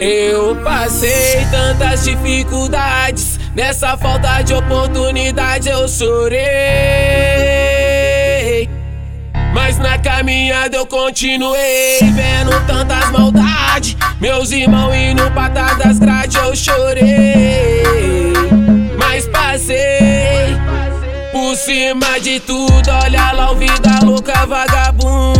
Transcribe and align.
Eu 0.00 0.54
passei 0.56 1.46
tantas 1.50 2.04
dificuldades, 2.04 3.40
nessa 3.54 3.96
falta 3.96 4.42
de 4.42 4.52
oportunidade 4.52 5.70
eu 5.70 5.88
chorei. 5.88 6.38
Mas 9.54 9.78
na 9.78 9.98
caminhada 9.98 10.76
eu 10.76 10.86
continuei, 10.86 11.98
vendo 12.00 12.50
tantas 12.66 13.10
maldades. 13.10 13.96
Meus 14.20 14.50
irmãos 14.52 14.94
indo 14.94 15.30
pra 15.30 15.48
trás 15.48 15.78
das 15.78 15.98
grades 15.98 16.36
eu 16.36 16.54
chorei. 16.54 17.82
Mas 18.98 19.26
passei 19.28 20.54
por 21.32 21.56
cima 21.56 22.20
de 22.20 22.38
tudo, 22.40 22.90
olha 23.02 23.32
lá 23.32 23.50
o 23.50 23.54
vida 23.56 23.98
louca 24.04 24.44
vagabundo 24.44 25.36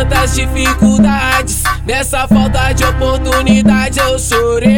tantas 0.00 0.34
dificuldades, 0.34 1.62
nessa 1.84 2.26
falta 2.26 2.72
de 2.72 2.84
oportunidade 2.84 3.98
eu 3.98 4.18
chorei. 4.18 4.70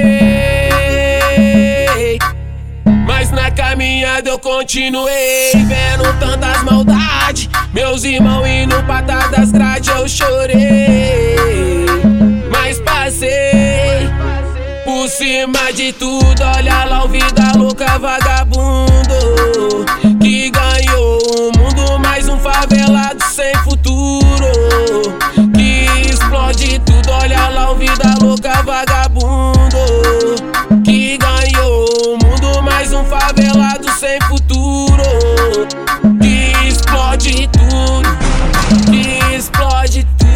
Mas 3.06 3.31
na 3.31 3.48
caminhada 3.51 4.29
eu 4.29 4.39
continuei, 4.39 5.53
vendo 5.55 6.12
tantas 6.19 6.64
maldades. 6.64 7.48
Meus 7.73 8.03
irmãos 8.03 8.47
indo 8.47 8.83
pra 8.83 9.03
trás 9.03 9.31
das 9.31 9.53
grades 9.53 9.89
eu 9.91 10.09
chorei. 10.09 11.36
Mas 12.51 12.81
passei 12.81 14.11
por 14.84 15.09
cima 15.09 15.73
de 15.73 15.92
tudo, 15.92 16.42
olha 16.57 16.84
lá 16.84 17.05
o 17.05 17.09
vida 17.09 17.53
louca 17.57 17.97
vagabundo 28.73 29.78
que 30.83 31.19
ganhou 31.19 31.84
o 32.06 32.12
mundo 32.25 32.62
mais 32.62 32.91
um 32.91 33.05
favelado 33.05 33.87
sem 34.01 34.19
futuro 34.23 35.03
que 36.19 36.67
explode 36.67 37.51
tudo, 37.52 38.08
que 38.91 39.36
explode 39.36 40.07
tudo. 40.17 40.32